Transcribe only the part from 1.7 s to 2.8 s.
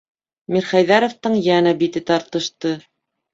бите тартышты.